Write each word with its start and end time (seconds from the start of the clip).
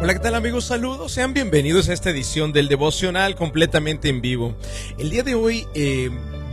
Hola, 0.00 0.12
¿qué 0.12 0.18
tal 0.18 0.34
amigos? 0.34 0.64
Saludos, 0.64 1.12
sean 1.12 1.34
bienvenidos 1.34 1.88
a 1.88 1.92
esta 1.92 2.10
edición 2.10 2.52
del 2.52 2.66
devocional 2.66 3.36
completamente 3.36 4.08
en 4.08 4.20
vivo. 4.20 4.56
El 4.98 5.08
día 5.08 5.22
de 5.22 5.36
hoy 5.36 5.66
eh, 5.74 6.10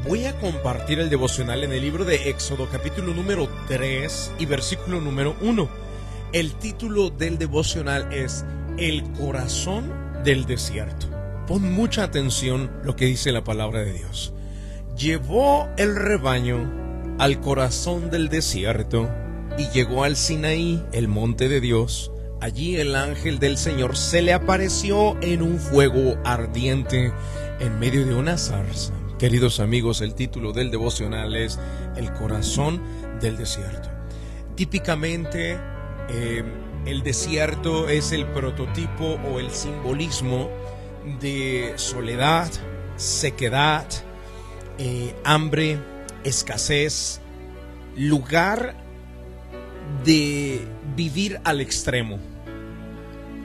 voy 0.08 0.26
a 0.26 0.40
compartir 0.40 1.00
el 1.00 1.10
devocional 1.10 1.64
en 1.64 1.74
el 1.74 1.82
libro 1.82 2.06
de 2.06 2.30
Éxodo 2.30 2.70
capítulo 2.72 3.16
número 3.16 3.50
3 3.68 4.34
y 4.38 4.46
versículo 4.46 5.02
número 5.02 5.36
1. 5.42 5.68
El 6.34 6.54
título 6.54 7.10
del 7.10 7.40
devocional 7.40 8.14
es 8.14 8.46
El 8.78 9.04
corazón 9.14 9.92
del 10.24 10.46
desierto. 10.46 11.08
Pon 11.48 11.74
mucha 11.74 12.04
atención 12.04 12.72
lo 12.84 12.96
que 12.96 13.06
dice 13.06 13.32
la 13.32 13.44
palabra 13.44 13.80
de 13.80 13.92
Dios. 13.92 14.34
Llevó 14.96 15.68
el 15.78 15.96
rebaño 15.96 17.16
al 17.18 17.42
corazón 17.42 18.12
del 18.12 18.30
desierto 18.30 19.10
y 19.58 19.68
llegó 19.70 20.04
al 20.04 20.16
Sinaí, 20.16 20.86
el 20.94 21.08
monte 21.08 21.50
de 21.50 21.60
Dios 21.60 22.12
Allí 22.42 22.78
el 22.78 22.96
ángel 22.96 23.38
del 23.38 23.56
Señor 23.56 23.96
se 23.96 24.24
le 24.24 24.34
apareció 24.34 25.16
en 25.22 25.44
un 25.44 25.60
fuego 25.60 26.18
ardiente 26.26 27.14
en 27.60 27.78
medio 27.78 28.04
de 28.04 28.16
una 28.16 28.36
zarza. 28.36 28.94
Queridos 29.20 29.60
amigos, 29.60 30.02
el 30.02 30.16
título 30.16 30.52
del 30.52 30.72
devocional 30.72 31.36
es 31.36 31.60
El 31.96 32.12
corazón 32.14 32.82
del 33.22 33.38
desierto. 33.38 33.90
Típicamente, 34.56 35.60
eh, 36.10 36.44
el 36.88 37.04
desierto 37.04 37.88
es 37.90 38.12
el 38.12 38.26
prototipo 38.26 39.20
o 39.32 39.40
el 39.40 39.52
simbolismo 39.52 40.50
de 41.20 41.74
soledad, 41.76 42.50
sequedad, 42.96 43.86
eh, 44.80 45.14
hambre, 45.24 45.78
escasez, 46.24 47.22
lugar 47.96 48.74
de 50.04 50.68
vivir 50.96 51.40
al 51.44 51.62
extremo 51.62 52.31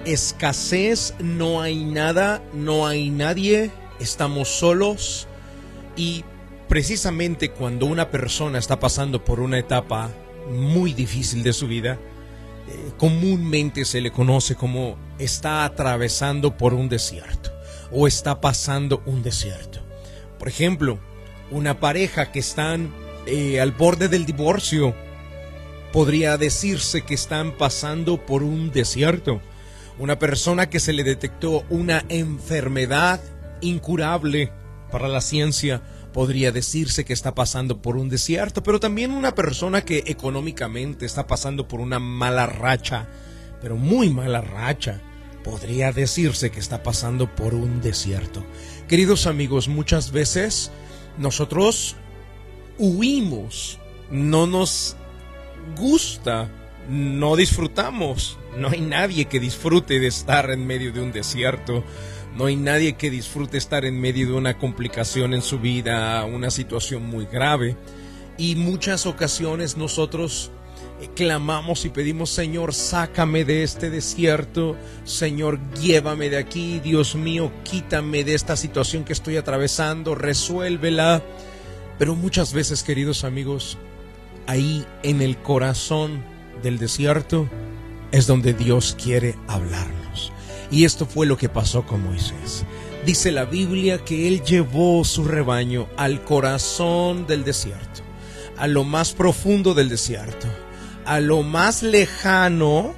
escasez, 0.06 1.14
no 1.18 1.60
hay 1.60 1.84
nada, 1.84 2.42
no 2.54 2.86
hay 2.86 3.10
nadie, 3.10 3.70
estamos 4.00 4.48
solos 4.48 5.26
y 5.96 6.24
precisamente 6.68 7.50
cuando 7.50 7.86
una 7.86 8.10
persona 8.10 8.58
está 8.58 8.78
pasando 8.78 9.24
por 9.24 9.40
una 9.40 9.58
etapa 9.58 10.10
muy 10.48 10.94
difícil 10.94 11.42
de 11.42 11.52
su 11.52 11.66
vida, 11.66 11.98
eh, 12.68 12.92
comúnmente 12.96 13.84
se 13.84 14.00
le 14.00 14.12
conoce 14.12 14.54
como 14.54 14.96
está 15.18 15.64
atravesando 15.64 16.56
por 16.56 16.72
un 16.72 16.88
desierto 16.88 17.50
o 17.90 18.06
está 18.06 18.40
pasando 18.40 19.02
un 19.06 19.22
desierto. 19.22 19.80
Por 20.38 20.48
ejemplo, 20.48 20.98
una 21.50 21.80
pareja 21.80 22.30
que 22.30 22.38
están 22.38 22.92
eh, 23.26 23.60
al 23.60 23.72
borde 23.72 24.08
del 24.08 24.24
divorcio, 24.24 24.94
podría 25.92 26.36
decirse 26.36 27.02
que 27.02 27.14
están 27.14 27.56
pasando 27.56 28.24
por 28.24 28.42
un 28.42 28.70
desierto 28.70 29.40
una 29.98 30.18
persona 30.18 30.68
que 30.68 30.80
se 30.80 30.92
le 30.92 31.04
detectó 31.04 31.64
una 31.70 32.04
enfermedad 32.08 33.20
incurable 33.60 34.52
para 34.90 35.08
la 35.08 35.20
ciencia, 35.20 35.82
podría 36.12 36.52
decirse 36.52 37.04
que 37.04 37.12
está 37.12 37.34
pasando 37.34 37.82
por 37.82 37.96
un 37.96 38.08
desierto, 38.08 38.62
pero 38.62 38.80
también 38.80 39.10
una 39.10 39.34
persona 39.34 39.84
que 39.84 40.04
económicamente 40.06 41.06
está 41.06 41.26
pasando 41.26 41.68
por 41.68 41.80
una 41.80 41.98
mala 41.98 42.46
racha, 42.46 43.08
pero 43.60 43.76
muy 43.76 44.10
mala 44.10 44.40
racha, 44.40 45.00
podría 45.44 45.92
decirse 45.92 46.50
que 46.50 46.60
está 46.60 46.82
pasando 46.82 47.34
por 47.34 47.54
un 47.54 47.80
desierto. 47.80 48.44
Queridos 48.88 49.26
amigos, 49.26 49.68
muchas 49.68 50.10
veces 50.10 50.70
nosotros 51.18 51.96
huimos, 52.78 53.78
no 54.10 54.46
nos 54.46 54.96
gusta, 55.76 56.50
no 56.88 57.36
disfrutamos 57.36 58.38
no 58.56 58.68
hay 58.70 58.80
nadie 58.80 59.26
que 59.26 59.40
disfrute 59.40 60.00
de 60.00 60.06
estar 60.06 60.50
en 60.50 60.66
medio 60.66 60.92
de 60.92 61.00
un 61.00 61.12
desierto. 61.12 61.84
No 62.36 62.46
hay 62.46 62.56
nadie 62.56 62.94
que 62.94 63.10
disfrute 63.10 63.58
estar 63.58 63.84
en 63.84 64.00
medio 64.00 64.26
de 64.26 64.32
una 64.32 64.58
complicación 64.58 65.34
en 65.34 65.42
su 65.42 65.58
vida, 65.58 66.24
una 66.24 66.50
situación 66.50 67.06
muy 67.06 67.26
grave. 67.26 67.76
Y 68.38 68.56
muchas 68.56 69.06
ocasiones 69.06 69.76
nosotros 69.76 70.50
eh, 71.00 71.08
clamamos 71.14 71.84
y 71.84 71.90
pedimos, 71.90 72.30
Señor, 72.30 72.74
sácame 72.74 73.44
de 73.44 73.62
este 73.62 73.90
desierto, 73.90 74.76
Señor, 75.04 75.58
llévame 75.80 76.28
de 76.30 76.38
aquí, 76.38 76.80
Dios 76.80 77.14
mío, 77.14 77.52
quítame 77.64 78.24
de 78.24 78.34
esta 78.34 78.56
situación 78.56 79.04
que 79.04 79.12
estoy 79.12 79.36
atravesando, 79.36 80.14
resuélvela. 80.14 81.22
Pero 81.98 82.14
muchas 82.14 82.52
veces, 82.52 82.82
queridos 82.82 83.24
amigos, 83.24 83.78
ahí 84.46 84.84
en 85.02 85.22
el 85.22 85.38
corazón 85.38 86.22
del 86.62 86.78
desierto, 86.78 87.48
es 88.12 88.26
donde 88.26 88.52
Dios 88.52 88.96
quiere 89.02 89.36
hablarnos. 89.48 90.32
Y 90.70 90.84
esto 90.84 91.06
fue 91.06 91.26
lo 91.26 91.36
que 91.36 91.48
pasó 91.48 91.86
con 91.86 92.02
Moisés. 92.02 92.64
Dice 93.04 93.30
la 93.30 93.44
Biblia 93.44 94.04
que 94.04 94.26
él 94.26 94.42
llevó 94.42 95.04
su 95.04 95.24
rebaño 95.24 95.86
al 95.96 96.24
corazón 96.24 97.26
del 97.26 97.44
desierto, 97.44 98.02
a 98.56 98.66
lo 98.66 98.82
más 98.82 99.12
profundo 99.12 99.74
del 99.74 99.88
desierto, 99.88 100.48
a 101.04 101.20
lo 101.20 101.42
más 101.44 101.84
lejano 101.84 102.94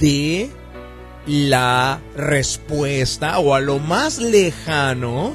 de 0.00 0.50
la 1.26 2.00
respuesta 2.16 3.38
o 3.38 3.54
a 3.54 3.60
lo 3.60 3.78
más 3.78 4.18
lejano 4.18 5.34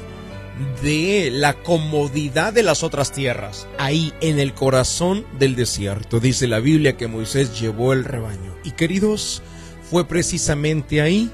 de 0.82 1.30
la 1.32 1.54
comodidad 1.54 2.52
de 2.52 2.62
las 2.62 2.82
otras 2.82 3.12
tierras, 3.12 3.66
ahí 3.78 4.12
en 4.20 4.38
el 4.38 4.54
corazón 4.54 5.26
del 5.38 5.56
desierto. 5.56 6.20
Dice 6.20 6.46
la 6.46 6.60
Biblia 6.60 6.96
que 6.96 7.06
Moisés 7.06 7.58
llevó 7.60 7.92
el 7.92 8.04
rebaño. 8.04 8.54
Y 8.64 8.72
queridos, 8.72 9.42
fue 9.90 10.06
precisamente 10.06 11.00
ahí 11.00 11.30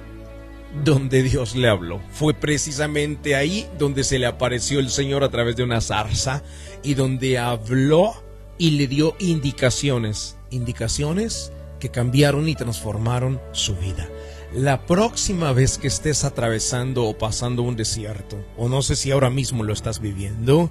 donde 0.85 1.23
Dios 1.23 1.57
le 1.57 1.69
habló. 1.69 2.01
Fue 2.11 2.35
precisamente 2.35 3.35
ahí 3.35 3.67
donde 3.79 4.05
se 4.05 4.19
le 4.19 4.27
apareció 4.27 4.79
el 4.79 4.91
Señor 4.91 5.25
a 5.25 5.31
través 5.31 5.57
de 5.57 5.65
una 5.65 5.81
zarza 5.81 6.43
y 6.83 6.95
donde 6.95 7.39
habló 7.39 8.23
y 8.59 8.71
le 8.73 8.87
dio 8.87 9.17
indicaciones, 9.19 10.37
indicaciones 10.51 11.53
que 11.81 11.91
cambiaron 11.91 12.49
y 12.49 12.55
transformaron 12.55 13.41
su 13.53 13.77
vida 13.77 14.09
la 14.55 14.87
próxima 14.87 15.53
vez 15.53 15.79
que 15.79 15.89
estés 15.89 16.25
atravesando 16.25 17.05
o 17.05 17.19
pasando 17.19 17.63
un 17.63 17.77
desierto, 17.77 18.45
o 18.57 18.69
no 18.69 18.83
sé 18.83 18.97
si 18.97 19.11
ahora 19.11 19.31
mismo 19.31 19.65
lo 19.65 19.73
estás 19.73 20.01
viviendo, 20.01 20.71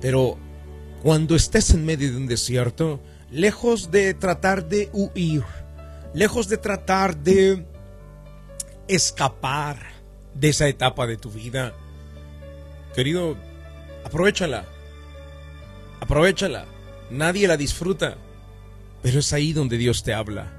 pero 0.00 0.38
cuando 1.02 1.34
estés 1.34 1.70
en 1.70 1.84
medio 1.84 2.10
de 2.10 2.16
un 2.16 2.26
desierto, 2.26 3.00
lejos 3.30 3.90
de 3.90 4.14
tratar 4.14 4.68
de 4.68 4.88
huir, 4.92 5.44
lejos 6.14 6.48
de 6.48 6.56
tratar 6.56 7.16
de 7.16 7.66
escapar 8.86 9.78
de 10.34 10.48
esa 10.48 10.68
etapa 10.68 11.06
de 11.06 11.16
tu 11.16 11.30
vida, 11.30 11.74
querido, 12.94 13.36
aprovechala, 14.04 14.64
aprovechala, 16.00 16.66
nadie 17.10 17.48
la 17.48 17.56
disfruta, 17.56 18.16
pero 19.02 19.18
es 19.18 19.32
ahí 19.32 19.52
donde 19.52 19.76
Dios 19.76 20.02
te 20.02 20.14
habla 20.14 20.57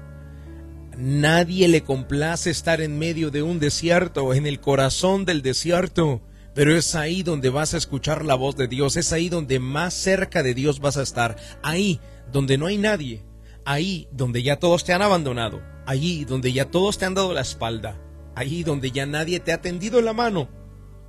Nadie 1.00 1.66
le 1.66 1.82
complace 1.82 2.50
estar 2.50 2.82
en 2.82 2.98
medio 2.98 3.30
de 3.30 3.42
un 3.42 3.58
desierto, 3.58 4.34
en 4.34 4.46
el 4.46 4.60
corazón 4.60 5.24
del 5.24 5.40
desierto. 5.40 6.20
Pero 6.54 6.76
es 6.76 6.94
ahí 6.94 7.22
donde 7.22 7.48
vas 7.48 7.72
a 7.72 7.78
escuchar 7.78 8.22
la 8.22 8.34
voz 8.34 8.54
de 8.54 8.68
Dios, 8.68 8.98
es 8.98 9.14
ahí 9.14 9.30
donde 9.30 9.60
más 9.60 9.94
cerca 9.94 10.42
de 10.42 10.52
Dios 10.52 10.78
vas 10.80 10.98
a 10.98 11.02
estar, 11.02 11.36
ahí 11.62 12.00
donde 12.30 12.58
no 12.58 12.66
hay 12.66 12.76
nadie, 12.76 13.24
ahí 13.64 14.08
donde 14.12 14.42
ya 14.42 14.58
todos 14.58 14.84
te 14.84 14.92
han 14.92 15.00
abandonado, 15.00 15.62
allí 15.86 16.26
donde 16.26 16.52
ya 16.52 16.66
todos 16.66 16.98
te 16.98 17.06
han 17.06 17.14
dado 17.14 17.32
la 17.32 17.40
espalda, 17.40 17.98
ahí 18.34 18.62
donde 18.62 18.90
ya 18.90 19.06
nadie 19.06 19.40
te 19.40 19.54
ha 19.54 19.62
tendido 19.62 20.02
la 20.02 20.12
mano. 20.12 20.50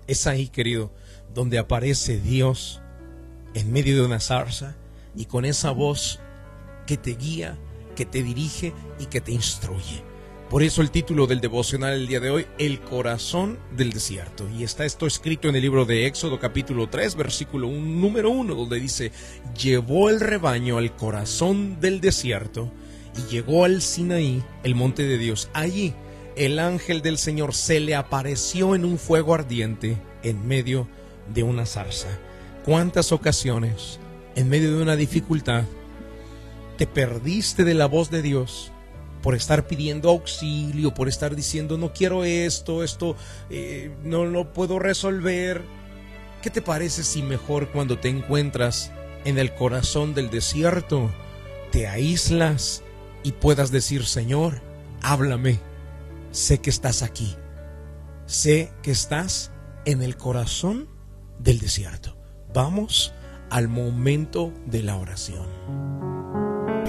Es 0.07 0.25
ahí, 0.25 0.47
querido, 0.47 0.93
donde 1.33 1.57
aparece 1.57 2.17
Dios 2.21 2.81
en 3.53 3.73
medio 3.73 3.97
de 3.97 4.05
una 4.05 4.21
zarza 4.21 4.77
y 5.17 5.25
con 5.25 5.43
esa 5.43 5.71
voz 5.71 6.21
que 6.85 6.95
te 6.95 7.15
guía, 7.15 7.57
que 8.01 8.05
te 8.07 8.23
dirige 8.23 8.73
y 8.99 9.05
que 9.05 9.21
te 9.21 9.31
instruye. 9.31 10.01
Por 10.49 10.63
eso 10.63 10.81
el 10.81 10.89
título 10.89 11.27
del 11.27 11.39
devocional 11.39 11.93
el 11.93 12.07
día 12.07 12.19
de 12.19 12.31
hoy, 12.31 12.47
El 12.57 12.81
corazón 12.81 13.59
del 13.77 13.93
desierto. 13.93 14.49
Y 14.49 14.63
está 14.63 14.85
esto 14.85 15.05
escrito 15.05 15.47
en 15.49 15.55
el 15.55 15.61
libro 15.61 15.85
de 15.85 16.07
Éxodo 16.07 16.39
capítulo 16.39 16.89
3, 16.89 17.13
versículo 17.15 17.67
número 17.69 18.31
1, 18.31 18.55
donde 18.55 18.79
dice, 18.79 19.11
llevó 19.55 20.09
el 20.09 20.19
rebaño 20.19 20.79
al 20.79 20.95
corazón 20.95 21.79
del 21.79 22.01
desierto 22.01 22.71
y 23.15 23.31
llegó 23.31 23.65
al 23.65 23.83
Sinaí, 23.83 24.43
el 24.63 24.73
monte 24.73 25.03
de 25.03 25.19
Dios. 25.19 25.51
Allí 25.53 25.93
el 26.35 26.57
ángel 26.57 27.03
del 27.03 27.19
Señor 27.19 27.53
se 27.53 27.79
le 27.79 27.93
apareció 27.93 28.73
en 28.73 28.83
un 28.83 28.97
fuego 28.97 29.35
ardiente 29.35 29.95
en 30.23 30.47
medio 30.47 30.87
de 31.31 31.43
una 31.43 31.67
zarza. 31.67 32.07
¿Cuántas 32.65 33.11
ocasiones 33.11 33.99
en 34.33 34.49
medio 34.49 34.75
de 34.75 34.81
una 34.81 34.95
dificultad 34.95 35.65
te 36.81 36.87
perdiste 36.87 37.63
de 37.63 37.75
la 37.75 37.85
voz 37.85 38.09
de 38.09 38.23
Dios 38.23 38.71
por 39.21 39.35
estar 39.35 39.67
pidiendo 39.67 40.09
auxilio, 40.09 40.95
por 40.95 41.07
estar 41.09 41.35
diciendo 41.35 41.77
no 41.77 41.93
quiero 41.93 42.23
esto, 42.23 42.81
esto 42.81 43.15
eh, 43.51 43.95
no 44.03 44.25
lo 44.25 44.51
puedo 44.51 44.79
resolver. 44.79 45.61
¿Qué 46.41 46.49
te 46.49 46.63
parece 46.63 47.03
si 47.03 47.21
mejor 47.21 47.71
cuando 47.71 47.99
te 47.99 48.09
encuentras 48.09 48.91
en 49.25 49.37
el 49.37 49.53
corazón 49.53 50.15
del 50.15 50.31
desierto, 50.31 51.11
te 51.71 51.85
aíslas 51.85 52.81
y 53.21 53.33
puedas 53.33 53.69
decir, 53.69 54.07
Señor, 54.07 54.63
háblame, 55.03 55.59
sé 56.31 56.61
que 56.61 56.71
estás 56.71 57.03
aquí. 57.03 57.35
Sé 58.25 58.71
que 58.81 58.89
estás 58.89 59.51
en 59.85 60.01
el 60.01 60.17
corazón 60.17 60.89
del 61.37 61.59
desierto. 61.59 62.17
Vamos 62.55 63.13
al 63.51 63.67
momento 63.67 64.51
de 64.65 64.81
la 64.81 64.95
oración. 64.95 66.10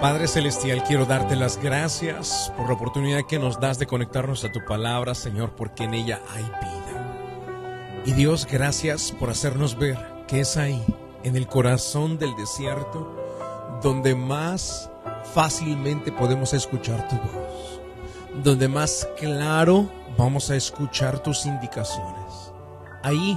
Padre 0.00 0.28
Celestial, 0.28 0.84
quiero 0.84 1.06
darte 1.06 1.34
las 1.34 1.60
gracias 1.60 2.52
por 2.56 2.68
la 2.68 2.74
oportunidad 2.74 3.26
que 3.26 3.40
nos 3.40 3.58
das 3.58 3.80
de 3.80 3.88
conectarnos 3.88 4.44
a 4.44 4.52
tu 4.52 4.64
palabra, 4.64 5.12
Señor, 5.12 5.56
porque 5.56 5.84
en 5.84 5.94
ella 5.94 6.20
hay 6.32 6.44
vida. 6.44 8.02
Y 8.04 8.12
Dios, 8.12 8.46
gracias 8.48 9.10
por 9.10 9.28
hacernos 9.28 9.76
ver 9.76 9.98
que 10.28 10.38
es 10.38 10.56
ahí, 10.56 10.80
en 11.24 11.34
el 11.34 11.48
corazón 11.48 12.16
del 12.16 12.36
desierto, 12.36 13.12
donde 13.82 14.14
más 14.14 14.88
fácilmente 15.34 16.12
podemos 16.12 16.54
escuchar 16.54 17.08
tu 17.08 17.16
voz, 17.16 17.80
donde 18.44 18.68
más 18.68 19.08
claro 19.18 19.90
vamos 20.16 20.48
a 20.52 20.54
escuchar 20.54 21.18
tus 21.24 21.44
indicaciones. 21.44 22.52
Ahí, 23.02 23.36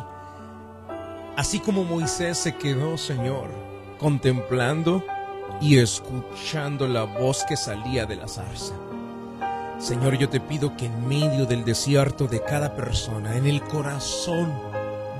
así 1.36 1.60
como 1.60 1.84
Moisés 1.86 2.38
se 2.38 2.56
quedó, 2.56 3.00
Señor, 3.00 3.50
contemplando 3.98 5.04
y 5.59 5.77
escuchando 5.77 6.88
la 6.88 7.03
voz 7.03 7.44
que 7.48 7.57
salía 7.57 8.06
de 8.06 8.15
la 8.15 8.27
zarza. 8.27 8.74
Señor, 9.80 10.18
yo 10.18 10.30
te 10.30 10.39
pido 10.39 10.77
que 10.77 10.86
en 10.86 11.07
medio 11.07 11.45
del 11.45 11.65
desierto 11.65 12.27
de 12.27 12.44
cada 12.44 12.75
persona, 12.75 13.36
en 13.36 13.48
el 13.48 13.62
corazón 13.63 14.53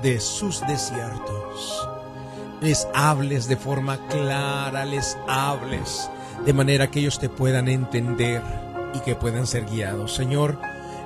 de 0.02 0.20
sus 0.20 0.60
desiertos, 0.66 1.88
les 2.60 2.86
hables 2.94 3.48
de 3.48 3.56
forma 3.56 3.98
clara, 4.08 4.84
les 4.84 5.16
hables 5.26 6.08
de 6.46 6.52
manera 6.52 6.90
que 6.90 7.00
ellos 7.00 7.18
te 7.18 7.28
puedan 7.28 7.68
entender 7.68 8.42
y 8.94 9.00
que 9.00 9.16
puedan 9.16 9.46
ser 9.46 9.66
guiados. 9.66 10.14
Señor, 10.14 10.58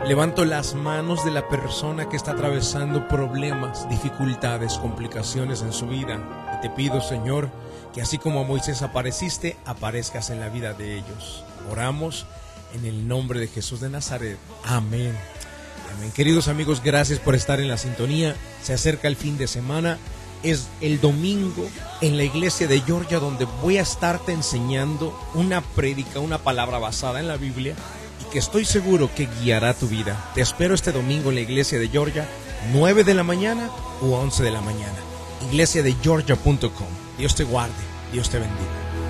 levanto 0.04 0.44
las 0.44 0.74
manos 0.74 1.24
de 1.24 1.30
la 1.30 1.48
persona 1.48 2.08
que 2.08 2.16
está 2.16 2.32
atravesando 2.32 3.08
problemas, 3.08 3.88
dificultades, 3.88 4.74
complicaciones 4.74 5.62
en 5.62 5.72
su 5.72 5.86
vida. 5.86 6.20
Y 6.56 6.60
te 6.60 6.70
pido, 6.70 7.00
Señor, 7.00 7.50
que 7.92 8.02
así 8.02 8.18
como 8.18 8.40
a 8.40 8.44
Moisés 8.44 8.82
apareciste, 8.82 9.56
aparezcas 9.64 10.30
en 10.30 10.40
la 10.40 10.48
vida 10.48 10.74
de 10.74 10.96
ellos. 10.96 11.44
Oramos 11.70 12.26
en 12.74 12.84
el 12.84 13.08
nombre 13.08 13.40
de 13.40 13.48
Jesús 13.48 13.80
de 13.80 13.90
Nazaret. 13.90 14.38
Amén. 14.64 15.16
Amén. 15.96 16.12
Queridos 16.12 16.48
amigos, 16.48 16.82
gracias 16.84 17.18
por 17.18 17.34
estar 17.34 17.60
en 17.60 17.68
la 17.68 17.78
sintonía. 17.78 18.36
Se 18.62 18.74
acerca 18.74 19.08
el 19.08 19.16
fin 19.16 19.38
de 19.38 19.48
semana. 19.48 19.98
Es 20.42 20.68
el 20.80 21.00
domingo 21.00 21.66
en 22.02 22.16
la 22.16 22.22
iglesia 22.22 22.68
de 22.68 22.80
Georgia 22.82 23.18
donde 23.18 23.46
voy 23.62 23.78
a 23.78 23.82
estarte 23.82 24.32
enseñando 24.32 25.18
una 25.34 25.62
prédica, 25.62 26.20
una 26.20 26.38
palabra 26.38 26.78
basada 26.78 27.18
en 27.18 27.26
la 27.26 27.36
Biblia 27.36 27.74
que 28.32 28.38
estoy 28.38 28.64
seguro 28.64 29.10
que 29.14 29.28
guiará 29.40 29.74
tu 29.74 29.88
vida. 29.88 30.30
Te 30.34 30.40
espero 30.40 30.74
este 30.74 30.92
domingo 30.92 31.30
en 31.30 31.36
la 31.36 31.40
iglesia 31.42 31.78
de 31.78 31.88
Georgia, 31.88 32.28
9 32.72 33.04
de 33.04 33.14
la 33.14 33.22
mañana 33.22 33.70
u 34.00 34.12
11 34.12 34.42
de 34.42 34.50
la 34.50 34.60
mañana. 34.60 34.98
Iglesia 35.50 35.82
de 35.82 35.94
Georgia.com. 36.02 36.88
Dios 37.18 37.34
te 37.34 37.44
guarde, 37.44 37.74
Dios 38.12 38.30
te 38.30 38.38
bendiga. 38.38 39.05